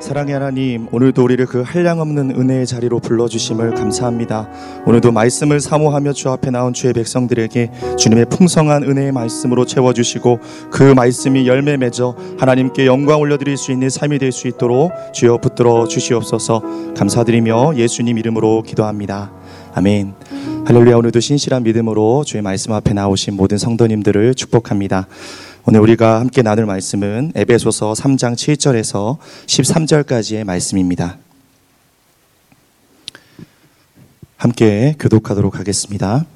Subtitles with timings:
[0.00, 4.50] 사랑의 하나님, 오늘도 우리를 그 한량없는 은혜의 자리로 불러주심을 감사합니다.
[4.86, 11.46] 오늘도 말씀을 사모하며 주 앞에 나온 주의 백성들에게 주님의 풍성한 은혜의 말씀으로 채워주시고 그 말씀이
[11.46, 17.76] 열매 맺어 하나님께 영광 올려드릴 수 있는 삶이 될 수 있도록 주여 붙들어 주시옵소서 감사드리며
[17.76, 19.30] 예수님 이름으로 기도합니다.
[19.74, 20.14] 아멘.
[20.66, 25.06] 할렐루야 오늘도 신실한 믿음으로 주의 말씀 앞에 나오신 모든 성도님들을 축복합니다.
[25.66, 29.16] 오늘 우리가 함께 나눌 말씀은 에베소서 3장 7절에서
[29.46, 31.16] 13절까지의 말씀입니다.
[34.36, 36.26] 함께 교독하도록 하겠습니다.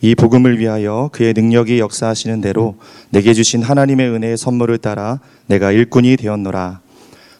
[0.00, 2.74] 이 복음을 위하여 그의 능력이 역사하시는 대로
[3.10, 6.80] 내게 주신 하나님의 은혜의 선물을 따라 내가 일꾼이 되었노라.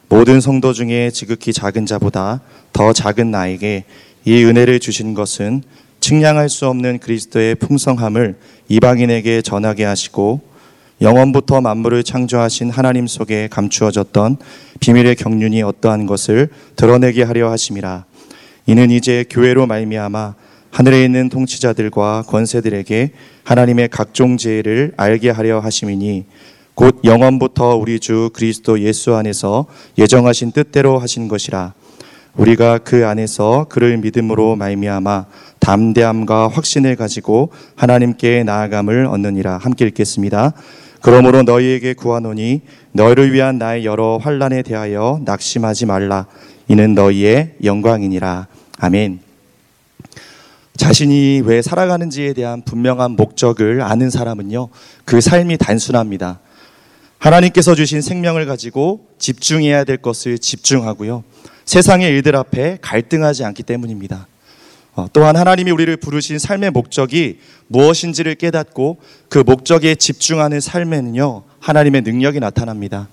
[0.09, 3.87] 모든 성도 중에 지극히 작은 자보다 더 작은 나에게
[4.25, 5.65] 이 은혜를 주신 것은
[5.99, 8.37] 측량할 수 없는 그리스도의 풍성함을
[8.69, 10.52] 이방인에게 전하게 하시고
[11.03, 14.37] 영원부터 만물을 창조하신 하나님 속에 감추어졌던
[14.79, 18.05] 비밀의 경륜이 어떠한 것을 드러내게 하려 하심이라.
[18.67, 20.35] 이는 이제 교회로 말미암아
[20.71, 23.11] 하늘에 있는 통치자들과 권세들에게
[23.43, 26.25] 하나님의 각종 지혜를 알게 하려 하심이니
[26.75, 29.67] 곧 영원부터 우리 주 그리스도 예수 안에서
[29.99, 31.75] 예정하신 뜻대로 하신 것이라.
[32.37, 35.27] 우리가 그 안에서 그를 믿음으로 말미암아
[35.59, 39.59] 담대함과 확신을 가지고 하나님께 나아감을 얻느니라.
[39.59, 40.55] 함께 읽겠습니다.
[41.03, 46.27] 그러므로 너희에게 구하노니 너희를 위한 나의 여러 환란에 대하여 낙심하지 말라.
[46.69, 48.47] 이는 너희의 영광이니라.
[48.79, 49.21] 아멘.
[50.77, 54.69] 자신이 왜 살아가는지에 대한 분명한 목적을 아는 사람은요,
[55.05, 56.41] 그 삶이 단순합니다.
[57.19, 61.25] 하나님께서 주신 생명을 가지고 집중해야 될 것을 집중하고요.
[61.65, 64.27] 세상의 일들 앞에 갈등하지 않기 때문입니다.
[64.95, 68.99] 어, 또한 하나님이 우리를 부르신 삶의 목적이 무엇인지를 깨닫고
[69.29, 73.09] 그 목적에 집중하는 삶에는요, 하나님의 능력이 나타납니다.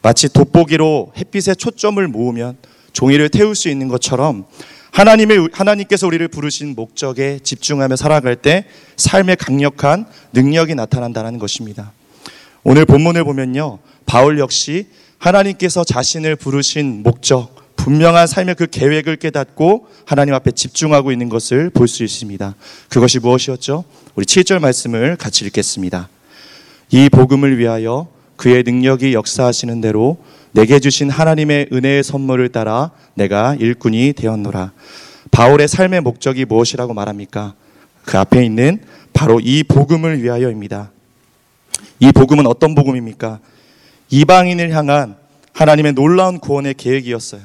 [0.00, 2.56] 마치 돋보기로 햇빛에 초점을 모으면
[2.94, 4.46] 종이를 태울 수 있는 것처럼
[4.92, 8.64] 하나님의, 하나님께서 우리를 부르신 목적에 집중하며 살아갈 때
[8.96, 11.92] 삶의 강력한 능력이 나타난다는 것입니다.
[12.64, 13.78] 오늘 본문을 보면요.
[14.06, 14.86] 바울 역시
[15.18, 21.88] 하나님께서 자신을 부르신 목적, 분명한 삶의 그 계획을 깨닫고 하나님 앞에 집중하고 있는 것을 볼
[21.88, 22.54] 수 있습니다.
[22.90, 23.84] 그것이 무엇이었죠?
[24.14, 26.10] 우리 7절 말씀을 같이 읽겠습니다.
[26.90, 30.18] 이 복음을 위하여 그의 능력이 역사하시는 대로
[30.52, 34.72] 내게 주신 하나님의 은혜의 선물을 따라 내가 일꾼이 되었노라.
[35.30, 37.54] 바울의 삶의 목적이 무엇이라고 말합니까?
[38.04, 38.82] 그 앞에 있는
[39.14, 40.90] 바로 이 복음을 위하여입니다.
[41.98, 43.38] 이 복음은 어떤 복음입니까?
[44.10, 45.16] 이방인을 향한
[45.54, 47.40] 하나님의 놀라운 구원의 계획이었어요.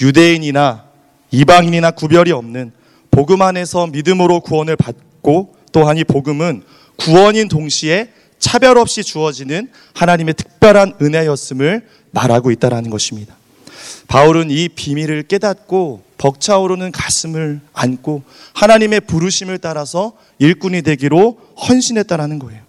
[0.00, 0.84] 유대인이나
[1.30, 2.72] 이방인이나 구별이 없는
[3.10, 6.62] 복음 안에서 믿음으로 구원을 받고 또한 이 복음은
[6.96, 13.36] 구원인 동시에 차별 없이 주어지는 하나님의 특별한 은혜였음을 말하고 있다라는 것입니다.
[14.08, 18.22] 바울은 이 비밀을 깨닫고 벅차오르는 가슴을 안고
[18.54, 22.60] 하나님의 부르심을 따라서 일꾼이 되기로 헌신했다라는 거예요.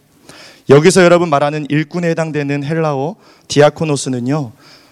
[0.69, 3.15] 여기서 여러분 말하는 일꾼에 해당되는 헬라어
[3.47, 4.51] 디아코노스는요.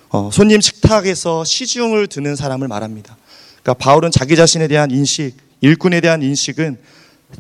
[0.09, 3.15] 어, 손님 식탁에서 시중을 드는 사람을 말합니다.
[3.61, 6.77] 그러니까 바울은 자기 자신에 대한 인식, 일꾼에 대한 인식은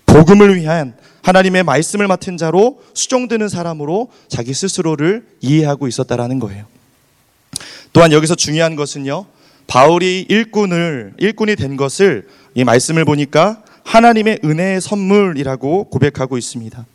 [0.05, 0.93] 복음을 위한
[1.23, 6.65] 하나님의 말씀을 맡은 자로 수종드는 사람으로 자기 스스로를 이해하고 있었다라는 거예요.
[7.91, 9.25] 또한 여기서 중요한 것은요.
[9.67, 16.85] 바울이 일꾼을 일꾼이 된 것을 이 말씀을 보니까 하나님의 은혜의 선물이라고 고백하고 있습니다.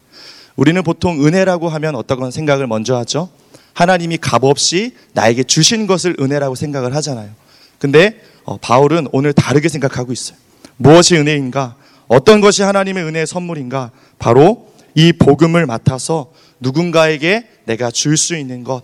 [0.56, 3.28] 우리는 보통 은혜라고 하면 어떤 생각을 먼저 하죠?
[3.74, 7.30] 하나님이 값없이 나에게 주신 것을 은혜라고 생각을 하잖아요.
[7.78, 10.38] 근데 어, 바울은 오늘 다르게 생각하고 있어요.
[10.76, 11.76] 무엇이 은혜인가?
[12.08, 13.90] 어떤 것이 하나님의 은혜의 선물인가?
[14.18, 18.82] 바로 이 복음을 맡아서 누군가에게 내가 줄 수 있는 것,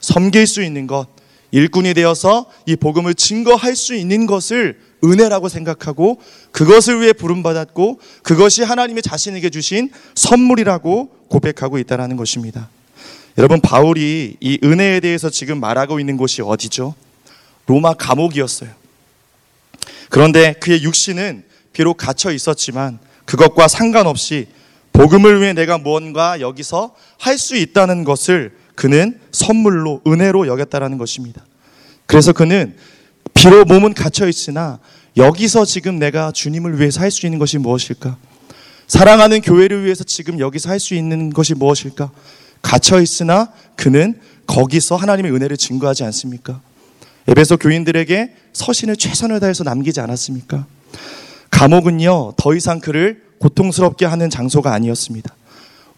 [0.00, 1.06] 섬길 수 있는 것,
[1.50, 6.20] 일꾼이 되어서 이 복음을 증거할 수 있는 것을 은혜라고 생각하고
[6.50, 12.68] 그것을 위해 부름받았고 그것이 하나님이 자신에게 주신 선물이라고 고백하고 있다는 것입니다.
[13.38, 16.94] 여러분 바울이 이 은혜에 대해서 지금 말하고 있는 곳이 어디죠?
[17.66, 18.70] 로마 감옥이었어요.
[20.10, 24.48] 그런데 그의 육신은 비록 갇혀 있었지만 그것과 상관없이
[24.92, 31.44] 복음을 위해 내가 무언가 여기서 할 수 있다는 것을 그는 선물로 은혜로 여겼다라는 것입니다.
[32.04, 32.76] 그래서 그는
[33.32, 34.78] 비록 몸은 갇혀 있으나
[35.16, 38.18] 여기서 지금 내가 주님을 위해서 할 수 있는 것이 무엇일까?
[38.88, 42.10] 사랑하는 교회를 위해서 지금 여기서 할 수 있는 것이 무엇일까?
[42.62, 46.60] 갇혀 있으나 그는 거기서 하나님의 은혜를 증거하지 않습니까?
[47.28, 50.66] 에베소 교인들에게 서신을 최선을 다해서 남기지 않았습니까?
[51.50, 55.34] 감옥은요, 더 이상 그를 고통스럽게 하는 장소가 아니었습니다.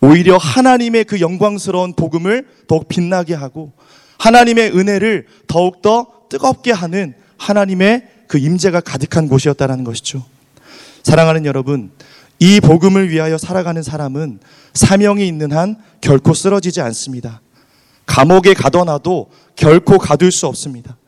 [0.01, 3.73] 오히려 하나님의 그 영광스러운 복음을 더욱 빛나게 하고
[4.19, 10.25] 하나님의 은혜를 더욱더 뜨겁게 하는 하나님의 그 임재가 가득한 곳이었다라는 것이죠.
[11.03, 11.91] 사랑하는 여러분,
[12.45, 14.39] 이 복음을 위하여 살아가는 사람은
[14.75, 17.41] 사명이 있는 한 결코 쓰러지지 않습니다.
[18.05, 20.99] 감옥에 가둬놔도 결코 가둘 수 없습니다.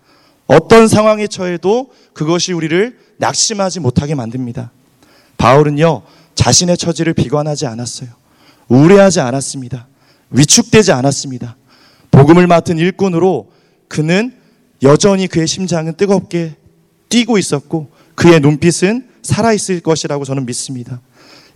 [0.47, 4.71] 어떤 상황에 처해도 그것이 우리를 낙심하지 못하게 만듭니다.
[5.37, 6.05] 바울은요,
[6.35, 8.09] 자신의 처지를 비관하지 않았어요.
[8.69, 9.89] 우울해하지 않았습니다.
[10.31, 11.57] 위축되지 않았습니다.
[12.13, 13.53] 복음을 맡은 일꾼으로
[13.89, 14.33] 그는
[14.83, 16.57] 여전히 그의 심장은 뜨겁게
[17.11, 21.03] 뛰고 있었고 그의 눈빛은 살아있을 것이라고 저는 믿습니다.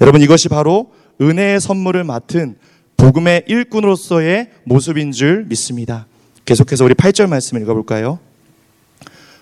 [0.00, 2.56] 여러분 이것이 바로 은혜의 선물을 맡은
[2.96, 6.06] 복음의 일꾼으로서의 모습인 줄 믿습니다.
[6.46, 8.18] 계속해서 우리 8절 말씀을 읽어볼까요?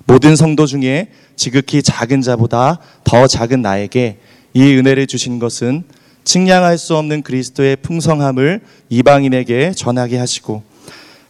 [0.04, 4.18] 모든 성도 중에 지극히 작은 자보다 더 작은 나에게
[4.52, 5.84] 이 은혜를 주신 것은
[6.24, 10.64] 측량할 수 없는 그리스도의 풍성함을 이방인에게 전하게 하시고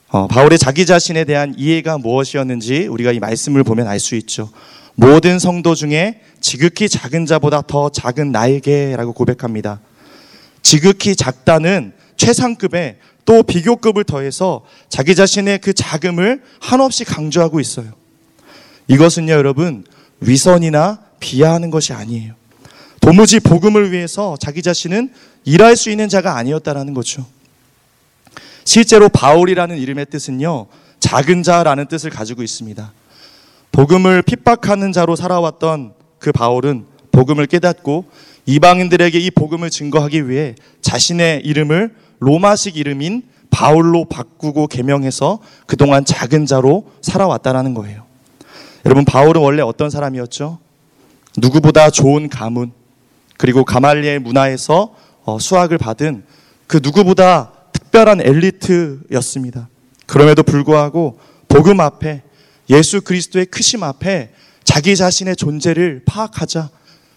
[0.09, 4.49] 어, 바울의 자기 자신에 대한 이해가 무엇이었는지 우리가 이 말씀을 보면 알 수 있죠.
[5.01, 9.79] 모든 성도 중에 지극히 작은 자보다 더 작은 나에게라고 고백합니다.
[10.61, 17.93] 지극히 작다는 최상급에 또 비교급을 더해서 자기 자신의 그 자금을 한없이 강조하고 있어요.
[18.89, 19.85] 이것은요, 여러분,
[20.19, 22.35] 위선이나 비하하는 것이 아니에요.
[23.01, 25.13] 도무지 복음을 위해서 자기 자신은
[25.45, 27.25] 일할 수 있는 자가 아니었다라는 거죠.
[28.65, 30.67] 실제로 바울이라는 이름의 뜻은요,
[30.99, 32.93] 작은 자라는 뜻을 가지고 있습니다.
[33.79, 38.07] 복음을 핍박하는 자로 살아왔던 그 바울은 복음을 깨닫고
[38.45, 45.39] 이방인들에게 이 복음을 증거하기 위해 자신의 이름을 로마식 이름인 바울로 바꾸고 개명해서
[45.69, 48.03] 그동안 작은 자로 살아왔다라는 거예요.
[48.85, 50.59] 여러분 바울은 원래 어떤 사람이었죠?
[51.37, 52.73] 누구보다 좋은 가문
[53.37, 54.93] 그리고 가말리엘 문화에서
[55.23, 56.25] 어, 수학을 받은
[56.67, 59.69] 그 누구보다 특별한 엘리트였습니다.
[60.07, 62.23] 그럼에도 불구하고 복음 앞에
[62.71, 64.31] 예수 그리스도의 크심 앞에
[64.65, 66.71] 자기 자신의 존재를 파악하자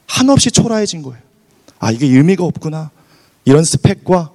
[0.06, 1.21] 한없이 초라해진 거예요.
[1.80, 2.92] 아, 이게 의미가 없구나.
[3.45, 4.31] 이런 스펙과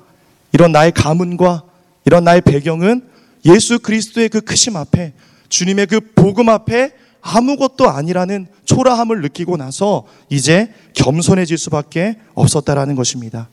[0.52, 1.62] 이런 나의 가문과
[2.04, 3.08] 이런 나의 배경은
[3.44, 5.12] 예수 그리스도의 그 크심 앞에
[5.48, 13.48] 주님의 그 복음 앞에 아무것도 아니라는 초라함을 느끼고 나서 이제 겸손해질 수밖에 없었다라는 것입니다.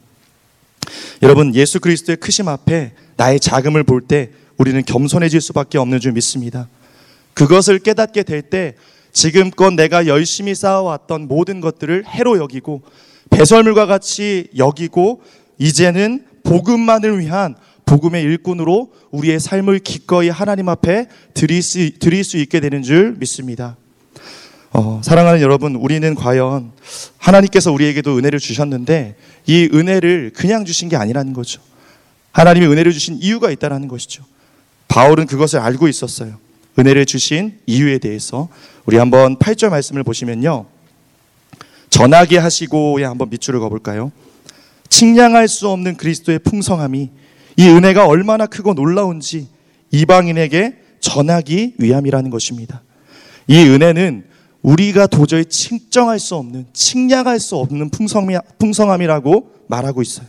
[1.21, 6.67] 여러분, 예수 그리스도의 크심 앞에 나의 자금을 볼 때 우리는 겸손해질 수밖에 없는 줄 믿습니다.
[7.33, 8.75] 그것을 깨닫게 될 때
[9.13, 12.81] 지금껏 내가 열심히 쌓아왔던 모든 것들을 해로 여기고
[13.29, 15.21] 배설물과 같이 여기고
[15.59, 22.59] 이제는 복음만을 위한 복음의 일꾼으로 우리의 삶을 기꺼이 하나님 앞에 드릴 수, 드릴 수 있게
[22.59, 23.77] 되는 줄 믿습니다.
[24.71, 26.71] 어, 사랑하는 여러분, 우리는 과연
[27.17, 29.15] 하나님께서 우리에게도 은혜를 주셨는데
[29.45, 31.61] 이 은혜를 그냥 주신 게 아니라는 거죠.
[32.31, 34.23] 하나님이 은혜를 주신 이유가 있다라는 것이죠.
[34.87, 36.37] 바울은 그것을 알고 있었어요.
[36.77, 38.49] 은혜를 주신 이유에 대해서
[38.85, 40.65] 우리 한번 8절 말씀을 보시면요.
[41.89, 44.11] 전하게 하시고에 한번 밑줄을 그어볼까요?
[44.89, 47.09] 측량할 수 없는 그리스도의 풍성함이
[47.57, 49.47] 이 은혜가 얼마나 크고 놀라운지
[49.91, 52.81] 이방인에게 전하기 위함이라는 것입니다.
[53.47, 54.25] 이 은혜는
[54.63, 57.91] 우리가 도저히 측정할 수 없는, 측량할 수 없는
[58.57, 60.25] 풍성함이라고 말하고 있어요.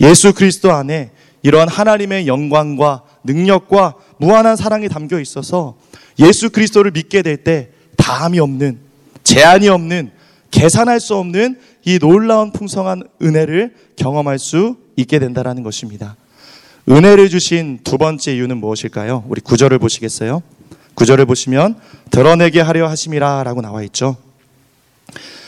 [0.00, 1.10] 예수 그리스도 안에
[1.42, 5.76] 이러한 하나님의 영광과 능력과 무한한 사랑이 담겨 있어서
[6.18, 8.78] 예수 그리스도를 믿게 될 때 다함이 없는,
[9.24, 10.10] 제한이 없는,
[10.50, 16.16] 계산할 수 없는 이 놀라운 풍성한 은혜를 경험할 수 있게 된다는 것입니다.
[16.88, 19.24] 은혜를 주신 두 번째 이유는 무엇일까요?
[19.28, 20.42] 우리 구절을 보시겠어요?
[20.94, 21.76] 구절을 보시면
[22.10, 24.16] 드러내게 하려 하심이라라고 나와 있죠.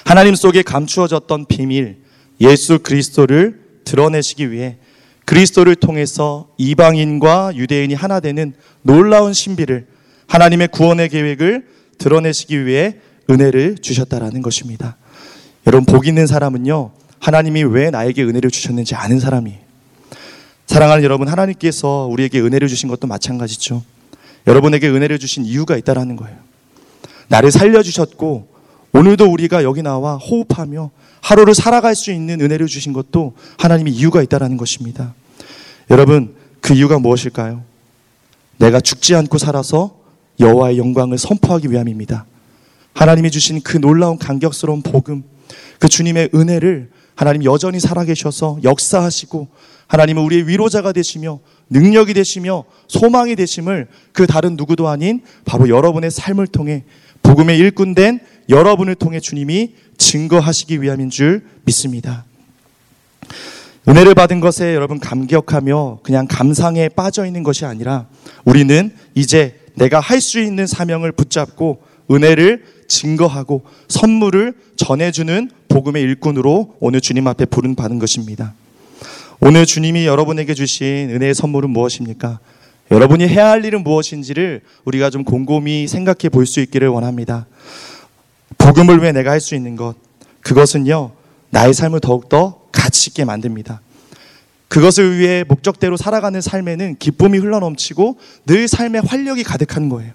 [0.05, 1.99] 하나님 속에 감추어졌던 비밀
[2.41, 4.77] 예수 그리스도를 드러내시기 위해
[5.25, 9.87] 그리스도를 통해서 이방인과 유대인이 하나 되는 놀라운 신비를
[10.27, 11.67] 하나님의 구원의 계획을
[11.99, 12.97] 드러내시기 위해
[13.31, 14.97] 은혜를 주셨다라는 것입니다.
[15.67, 19.59] 여러분 복 있는 사람은요 하나님이 왜 나에게 은혜를 주셨는지 아는 사람이에요.
[20.67, 23.83] 사랑하는 여러분 하나님께서 우리에게 은혜를 주신 것도 마찬가지죠.
[24.47, 26.37] 여러분에게 은혜를 주신 이유가 있다라는 거예요.
[27.29, 28.49] 나를 살려 주셨고
[28.93, 30.91] 오늘도 우리가 여기 나와 호흡하며
[31.23, 35.15] 하루를 살아갈 수 있는 은혜를 주신 것도 하나님이 이유가 있다라는 것입니다.
[35.91, 37.63] 여러분 그 이유가 무엇일까요?
[38.59, 39.97] 내가 죽지 않고 살아서
[40.41, 42.27] 여호와의 영광을 선포하기 위함입니다.
[42.95, 45.25] 하나님이 주신 그 놀라운 감격스러운 복음,
[45.79, 49.49] 그 주님의 은혜를 하나님 여전히 살아계셔서 역사하시고
[49.87, 56.47] 하나님은 우리의 위로자가 되시며 능력이 되시며 소망이 되심을 그 다른 누구도 아닌 바로 여러분의 삶을
[56.49, 56.85] 통해
[57.23, 62.25] 복음의 일꾼 된 여러분을 통해 주님이 증거하시기 위함인 줄 믿습니다.
[63.89, 68.07] 은혜를 받은 것에 여러분 감격하며 그냥 감상에 빠져 있는 것이 아니라
[68.45, 77.01] 우리는 이제 내가 할 수 있는 사명을 붙잡고 은혜를 증거하고 선물을 전해주는 복음의 일꾼으로 오늘
[77.01, 78.55] 주님 앞에 부른 받은 것입니다.
[79.41, 82.39] 오늘 주님이 여러분에게 주신 은혜의 선물은 무엇입니까?
[82.91, 87.47] 여러분이 해야 할 일은 무엇인지를 우리가 좀 곰곰이 생각해 볼 수 있기를 원합니다.
[88.63, 89.97] 복음을 위해 내가 할 수 있는 것,
[90.41, 91.11] 그것은요,
[91.51, 93.81] 나의 삶을 더욱더 가치 있게 만듭니다.
[94.69, 100.13] 그것을 위해 목적대로 살아가는 삶에는 기쁨이 흘러넘치고 늘 삶에 활력이 가득한 거예요.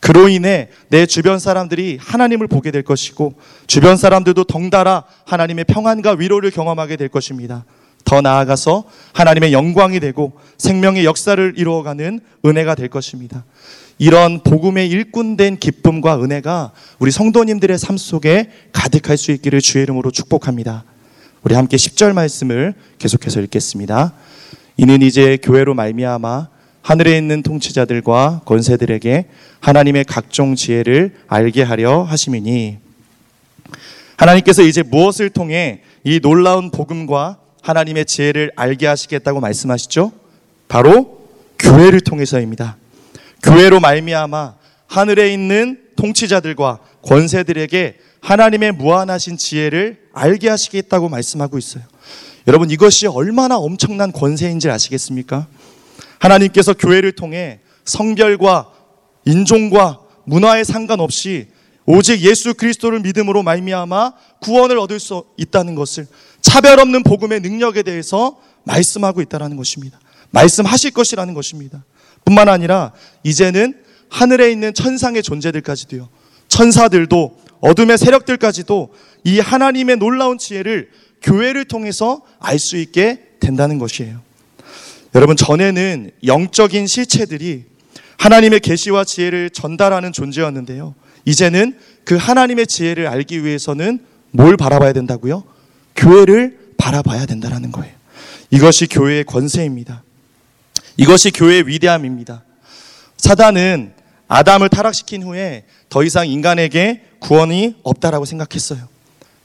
[0.00, 3.34] 그로 인해 내 주변 사람들이 하나님을 보게 될 것이고
[3.66, 7.64] 주변 사람들도 덩달아 하나님의 평안과 위로를 경험하게 될 것입니다.
[8.04, 13.44] 더 나아가서 하나님의 영광이 되고 생명의 역사를 이루어가는 은혜가 될 것입니다.
[13.98, 20.84] 이런 복음의 일꾼된 기쁨과 은혜가 우리 성도님들의 삶 속에 가득할 수 있기를 주의 이름으로 축복합니다.
[21.42, 24.14] 우리 함께 10절 말씀을 계속해서 읽겠습니다.
[24.76, 26.48] 이는 이제 교회로 말미암아
[26.82, 29.26] 하늘에 있는 통치자들과 권세들에게
[29.60, 32.78] 하나님의 각종 지혜를 알게 하려 하심이니
[34.16, 40.12] 하나님께서 이제 무엇을 통해 이 놀라운 복음과 하나님의 지혜를 알게 하시겠다고 말씀하시죠?
[40.68, 41.26] 바로
[41.58, 42.76] 교회를 통해서입니다.
[43.42, 51.84] 교회로 말미암아 하늘에 있는 통치자들과 권세들에게 하나님의 무한하신 지혜를 알게 하시겠다고 말씀하고 있어요.
[52.46, 55.46] 여러분 이것이 얼마나 엄청난 권세인지 아시겠습니까?
[56.18, 58.72] 하나님께서 교회를 통해 성별과
[59.24, 61.48] 인종과 문화에 상관없이
[61.86, 66.06] 오직 예수 그리스도를 믿음으로 말미암아 구원을 얻을 수 있다는 것을
[66.40, 69.98] 차별 없는 복음의 능력에 대해서 말씀하고 있다는 것입니다.
[70.30, 71.84] 말씀하실 것이라는 것입니다.
[72.24, 73.74] 뿐만 아니라 이제는
[74.08, 76.08] 하늘에 있는 천상의 존재들까지도요.
[76.48, 78.92] 천사들도 어둠의 세력들까지도
[79.24, 80.90] 이 하나님의 놀라운 지혜를
[81.22, 84.20] 교회를 통해서 알 수 있게 된다는 것이에요.
[85.14, 87.64] 여러분 전에는 영적인 실체들이
[88.18, 90.94] 하나님의 계시와 지혜를 전달하는 존재였는데요.
[91.24, 95.44] 이제는 그 하나님의 지혜를 알기 위해서는 뭘 바라봐야 된다고요?
[95.96, 97.94] 교회를 바라봐야 된다는 거예요.
[98.50, 100.02] 이것이 교회의 권세입니다.
[100.98, 102.44] 이것이 교회의 위대함입니다.
[103.16, 103.94] 사단은
[104.26, 108.80] 아담을 타락시킨 후에 더 이상 인간에게 구원이 없다라고 생각했어요.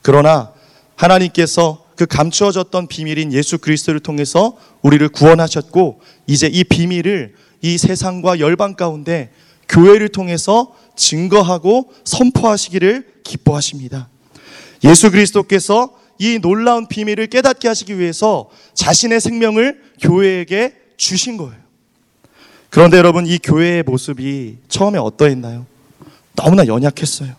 [0.01, 0.51] 그러나
[0.95, 8.73] 하나님께서 그 감추어졌던 비밀인 예수 그리스도를 통해서 우리를 구원하셨고 이제 이 비밀을 이 세상과 열방
[8.73, 9.31] 가운데
[9.69, 14.09] 교회를 통해서 증거하고 선포하시기를 기뻐하십니다.
[14.83, 21.55] 예수 그리스도께서 이 놀라운 비밀을 깨닫게 하시기 위해서 자신의 생명을 교회에게 주신 거예요.
[22.69, 25.65] 그런데 여러분 이 교회의 모습이 처음에 어떠했나요?
[26.35, 27.33] 너무나 연약했어요.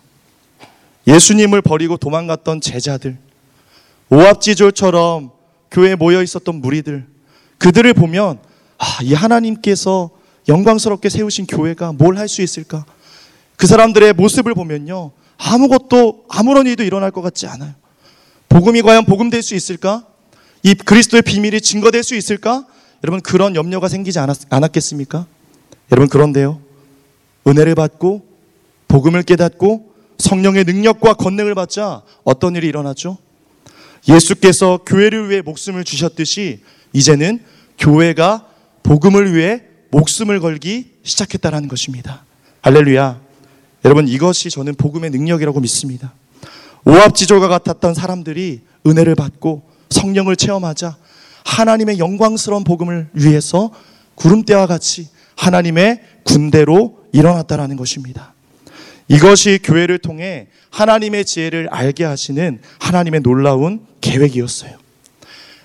[1.06, 3.18] 예수님을 버리고 도망갔던 제자들,
[4.10, 5.30] 오합지졸처럼
[5.70, 7.06] 교회에 모여 있었던 무리들,
[7.58, 8.38] 그들을 보면
[8.78, 10.10] 아, 이 하나님께서
[10.48, 12.84] 영광스럽게 세우신 교회가 뭘 할 수 있을까?
[13.56, 15.12] 그 사람들의 모습을 보면요.
[15.38, 17.74] 아무것도 아무런 일도 일어날 것 같지 않아요.
[18.48, 20.04] 복음이 과연 복음될 수 있을까?
[20.62, 22.66] 이 그리스도의 비밀이 증거될 수 있을까?
[23.04, 25.26] 여러분 그런 염려가 생기지 않았, 않았겠습니까?
[25.92, 26.58] 여러분 그런데요.
[27.46, 28.26] 은혜를 받고
[28.88, 33.18] 복음을 깨닫고 성령의 능력과 권능을 받자 어떤 일이 일어나죠?
[34.08, 36.60] 예수께서 교회를 위해 목숨을 주셨듯이
[36.94, 37.40] 이제는
[37.76, 38.46] 교회가
[38.82, 42.24] 복음을 위해 목숨을 걸기 시작했다라는 것입니다.
[42.62, 43.20] 할렐루야.
[43.84, 46.14] 여러분 이것이 저는 복음의 능력이라고 믿습니다.
[46.86, 50.96] 오합지졸과 같았던 사람들이 은혜를 받고 성령을 체험하자
[51.44, 53.70] 하나님의 영광스러운 복음을 위해서
[54.16, 58.34] 구름대와 같이 하나님의 군대로 일어났다라는 것입니다.
[59.08, 64.76] 이것이 교회를 통해 하나님의 지혜를 알게 하시는 하나님의 놀라운 계획이었어요.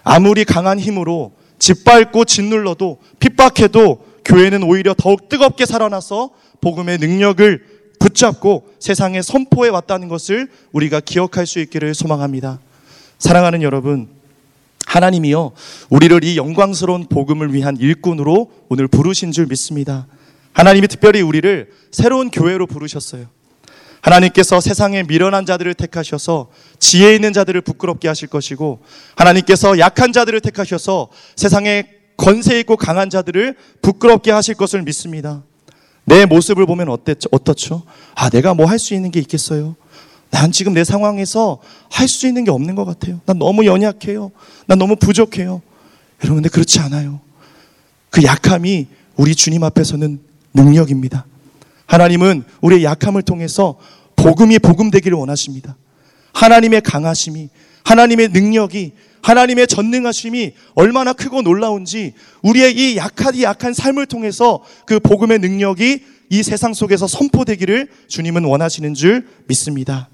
[0.04, 6.32] 아무리 강한 힘으로 짓밟고 짓눌러도 핍박해도 교회는 오히려 더욱 뜨겁게 살아나서
[6.62, 7.66] 복음의 능력을
[8.00, 12.60] 붙잡고 세상에 선포해 왔다는 것을 우리가 기억할 수 있기를 소망합니다.
[13.18, 14.08] 사랑하는 여러분,
[14.90, 15.52] 하나님이요,
[15.92, 20.08] 우리를 이 영광스러운 복음을 위한 일꾼으로 오늘 부르신 줄 믿습니다.
[20.54, 23.28] 하나님이 특별히 우리를 새로운 교회로 부르셨어요.
[24.02, 28.80] 하나님께서 세상에 미련한 자들을 택하셔서 지혜 있는 자들을 부끄럽게 하실 것이고
[29.16, 31.86] 하나님께서 약한 자들을 택하셔서 세상에
[32.18, 35.44] 권세 있고 강한 자들을 부끄럽게 하실 것을 믿습니다.
[36.06, 37.30] 내 모습을 보면 어땠죠?
[37.32, 37.84] 어떻죠?
[38.16, 39.76] 아, 내가 뭐 할 수 있는 게 있겠어요?
[40.32, 41.60] 난 지금 내 상황에서
[41.90, 43.20] 할 수 있는 게 없는 것 같아요.
[43.26, 44.32] 난 너무 연약해요.
[44.68, 45.62] 난 너무 부족해요.
[46.24, 47.20] 여러분, 근데 그렇지 않아요.
[48.10, 50.20] 그 약함이 우리 주님 앞에서는
[50.54, 51.26] 능력입니다.
[51.86, 53.78] 하나님은 우리의 약함을 통해서
[54.16, 55.76] 복음이 복음되기를 원하십니다.
[56.34, 57.50] 하나님의 강하심이,
[57.84, 65.40] 하나님의 능력이 하나님의 전능하심이 얼마나 크고 놀라운지 우리의 이 약하디 약한 삶을 통해서 그 복음의
[65.40, 70.08] 능력이 이 세상 속에서 선포되기를 주님은 원하시는 줄 믿습니다.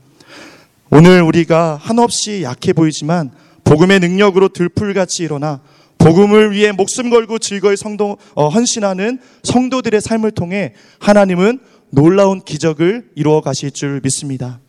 [0.98, 3.30] 오늘 우리가 한없이 약해 보이지만
[3.66, 5.60] 복음의 능력으로 들풀같이 일어나
[5.98, 11.60] 복음을 위해 목숨 걸고 즐거이 성도 어, 헌신하는 성도들의 삶을 통해 하나님은
[11.90, 14.62] 놀라운 기적을 이루어 가실 줄 믿습니다.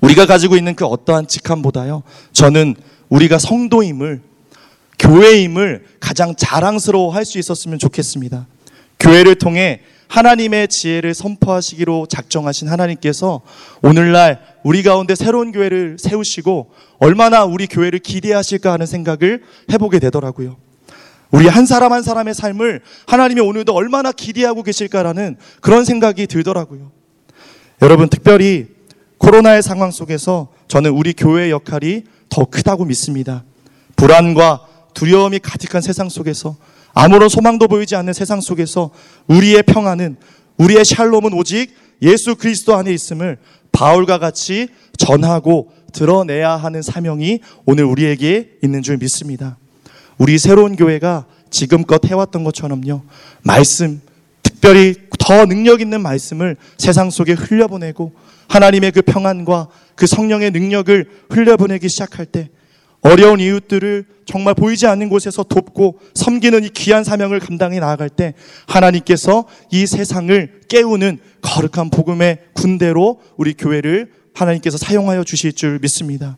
[0.00, 2.02] 우리가 가지고 있는 그 어떠한 직함보다요.
[2.32, 2.74] 저는
[3.08, 4.22] 우리가 성도임을
[4.98, 8.48] 교회임을 가장 자랑스러워 할 수 있었으면 좋겠습니다.
[8.98, 13.42] 교회를 통해 하나님의 지혜를 선포하시기로 작정하신 하나님께서
[13.80, 20.56] 오늘날 우리 가운데 새로운 교회를 세우시고 얼마나 우리 교회를 기대하실까 하는 생각을 해보게 되더라고요.
[21.30, 26.90] 우리 한 사람 한 사람의 삶을 하나님이 오늘도 얼마나 기대하고 계실까라는 그런 생각이 들더라고요.
[27.80, 28.66] 여러분, 특별히
[29.18, 33.44] 코로나의 상황 속에서 저는 우리 교회의 역할이 더 크다고 믿습니다.
[33.94, 36.56] 불안과 두려움이 가득한 세상 속에서
[36.92, 38.90] 아무런 소망도 보이지 않는 세상 속에서
[39.28, 40.16] 우리의 평안은
[40.56, 43.38] 우리의 샬롬은 오직 예수 그리스도 안에 있음을
[43.72, 49.56] 바울과 같이 전하고 드러내야 하는 사명이 오늘 우리에게 있는 줄 믿습니다.
[50.18, 53.02] 우리 새로운 교회가 지금껏 해왔던 것처럼요.
[53.42, 54.00] 말씀,
[54.42, 58.12] 특별히 더 능력 있는 말씀을 세상 속에 흘려보내고
[58.48, 62.50] 하나님의 그 평안과 그 성령의 능력을 흘려보내기 시작할 때
[63.02, 68.34] 어려운 이웃들을 정말 보이지 않는 곳에서 돕고 섬기는 이 귀한 사명을 감당해 나아갈 때
[68.66, 76.36] 하나님께서 이 세상을 깨우는 거룩한 복음의 군대로 우리 교회를 하나님께서 사용하여 주실 줄 믿습니다.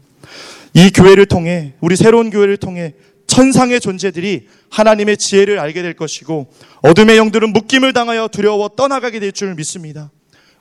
[0.75, 2.95] 이 교회를 통해 우리 새로운 교회를 통해
[3.27, 6.47] 천상의 존재들이 하나님의 지혜를 알게 될 것이고
[6.83, 10.11] 어둠의 영들은 묶임을 당하여 두려워 떠나가게 될 줄 믿습니다.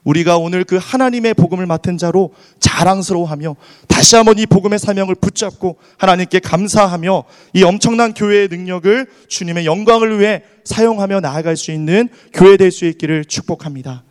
[0.04, 3.56] 우리가 오늘 그 하나님의 복음을 맡은 자로 자랑스러워하며
[3.86, 10.42] 다시 한번 이 복음의 사명을 붙잡고 하나님께 감사하며 이 엄청난 교회의 능력을 주님의 영광을 위해
[10.64, 14.02] 사용하며 나아갈 수 있는 교회 될 수 있기를 축복합니다.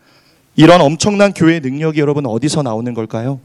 [0.56, 3.40] 이런 엄청난 교회의 능력이 여러분 어디서 나오는 걸까요?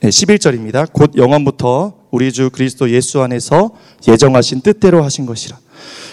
[0.00, 0.92] 네, 11절입니다.
[0.92, 3.72] 곧 영원부터 우리 주 그리스도 예수 안에서
[4.06, 5.58] 예정하신 뜻대로 하신 것이라.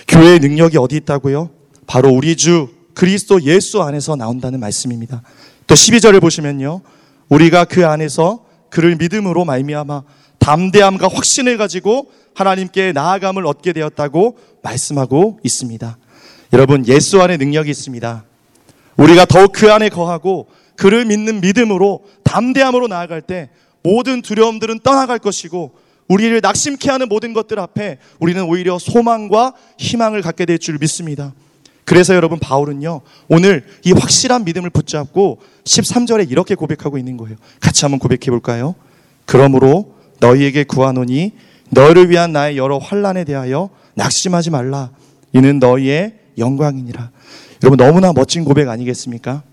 [0.08, 1.50] 교회의 능력이 어디 있다고요?
[1.88, 5.22] 바로 우리 주 그리스도 예수 안에서 나온다는 말씀입니다.
[5.68, 6.82] 또 12절을 보시면요.
[7.30, 10.04] 우리가 그 안에서 그를 믿음으로 말미암아
[10.40, 15.98] 담대함과 확신을 가지고 하나님께 나아감을 얻게 되었다고 말씀하고 있습니다.
[16.54, 18.24] 여러분 예수 안에 능력이 있습니다.
[18.98, 23.50] 우리가 더욱 그 안에 거하고 그를 믿는 믿음으로 담대함으로 나아갈 때
[23.84, 25.74] 모든 두려움들은 떠나갈 것이고
[26.08, 31.34] 우리를 낙심케 하는 모든 것들 앞에 우리는 오히려 소망과 희망을 갖게 될 줄 믿습니다.
[31.86, 37.38] 그래서 여러분 바울은요 오늘 이 확실한 믿음을 붙잡고 13절에 이렇게 고백하고 있는 거예요.
[37.60, 38.76] 같이 한번 고백해 볼까요?
[39.26, 41.34] 그러므로 너희에게 구하노니
[41.70, 44.92] 너희를 위한 나의 여러 환란에 대하여 낙심하지 말라.
[45.34, 47.12] 이는 너희의 영광이니라.
[47.64, 49.44] 여러분 너무나 멋진 고백 아니겠습니까?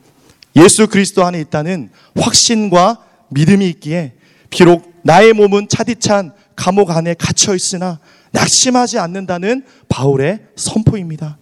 [0.57, 4.13] 예수 그리스도 안에 있다는 확신과 믿음이 있기에
[4.51, 7.99] 비록 나의 몸은 차디찬 감옥 안에 갇혀 있으나
[8.33, 11.39] 낙심하지 않는다는 바울의 선포입니다.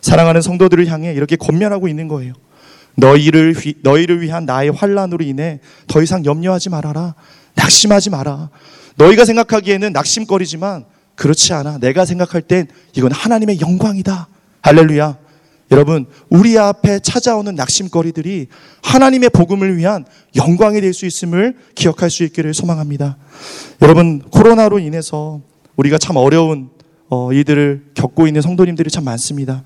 [0.00, 2.32] 사랑하는 성도들을 향해 이렇게 권면하고 있는 거예요.
[2.96, 7.14] 너희를 위, 너희를 위한 나의 환란으로 인해 더 이상 염려하지 말아라.
[7.54, 8.50] 낙심하지 마라.
[8.96, 10.84] 너희가 생각하기에는 낙심거리지만
[11.14, 11.78] 그렇지 않아.
[11.78, 14.28] 내가 생각할 땐 이건 하나님의 영광이다.
[14.62, 15.18] 할렐루야.
[15.72, 18.48] 여러분, 우리 앞에 찾아오는 낙심거리들이
[18.82, 23.16] 하나님의 복음을 위한 영광이 될 수 있음을 기억할 수 있기를 소망합니다.
[23.80, 25.40] 여러분, 코로나로 인해서
[25.76, 26.70] 우리가 참 어려운
[27.10, 29.64] 어, 이들을 겪고 있는 성도님들이 참 많습니다.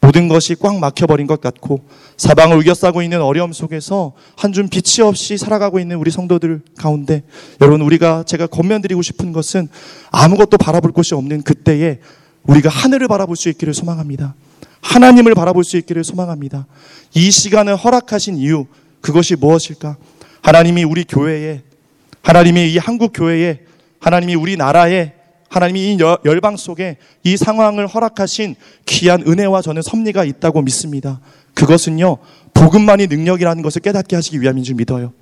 [0.00, 1.80] 모든 것이 꽉 막혀버린 것 같고
[2.16, 7.22] 사방을 우겨싸고 있는 어려움 속에서 한 줌 빛이 없이 살아가고 있는 우리 성도들 가운데
[7.60, 9.68] 여러분 우리가 제가 권면드리고 싶은 것은
[10.10, 11.98] 아무것도 바라볼 곳이 없는 그때에
[12.44, 14.34] 우리가 하늘을 바라볼 수 있기를 소망합니다.
[14.80, 16.66] 하나님을 바라볼 수 있기를 소망합니다.
[17.14, 18.66] 이 시간을 허락하신 이유
[19.00, 19.96] 그것이 무엇일까?
[20.42, 21.62] 하나님이 우리 교회에
[22.22, 23.60] 하나님이 이 한국 교회에
[24.00, 25.15] 하나님이 우리 나라에
[25.48, 28.56] 하나님이 이 열방 속에 이 상황을 허락하신
[28.86, 31.20] 귀한 은혜와 저는 섭리가 있다고 믿습니다.
[31.54, 32.18] 그것은요,
[32.54, 35.12] 복음만이 능력이라는 것을 깨닫게 하시기 위함인 줄 믿어요.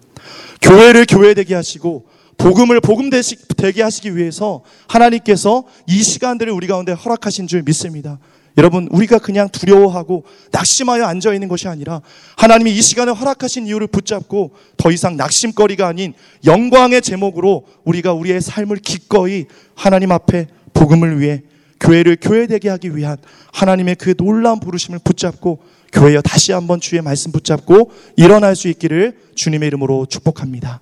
[0.62, 2.06] 교회를 교회되게 하시고,
[2.36, 8.18] 복음을 복음되게 하시기 위해서 하나님께서 이 시간들을 우리 가운데 허락하신 줄 믿습니다.
[8.56, 12.00] 여러분, 우리가 그냥 두려워하고 낙심하여 앉아 있는 것이 아니라
[12.36, 16.14] 하나님이 이 시간을 허락하신 이유를 붙잡고 더 이상 낙심거리가 아닌
[16.44, 21.42] 영광의 제목으로 우리가 우리의 삶을 기꺼이 하나님 앞에 복음을 위해
[21.80, 23.16] 교회를 교회되게 하기 위한
[23.52, 25.58] 하나님의 그 놀라운 부르심을 붙잡고
[25.92, 30.80] 교회여 다시 한번 주의 말씀 붙잡고 일어날 수 있기를 주님의 이름으로 축복합니다.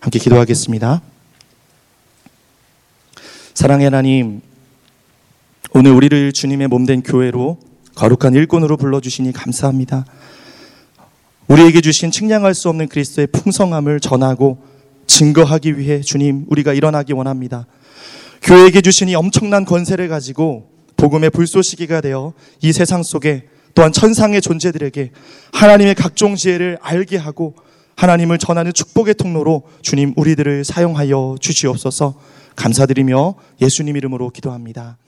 [0.00, 1.02] 함께 기도하겠습니다.
[3.54, 4.40] 사랑의 하나님,
[5.72, 7.58] 오늘 우리를 주님의 몸된 교회로
[7.94, 10.04] 거룩한 일꾼으로 불러주시니 감사합니다.
[11.48, 14.58] 우리에게 주신 측량할 수 없는 그리스도의 풍성함을 전하고
[15.06, 17.66] 증거하기 위해 주님 우리가 일어나기 원합니다.
[18.42, 23.44] 교회에게 주신 이 엄청난 권세를 가지고 복음의 불쏘시개가 되어 이 세상 속에
[23.74, 25.10] 또한 천상의 존재들에게
[25.52, 27.54] 하나님의 각종 지혜를 알게 하고
[27.96, 32.14] 하나님을 전하는 축복의 통로로 주님 우리들을 사용하여 주시옵소서
[32.56, 34.98] 감사드리며 예수님 이름으로 기도합니다.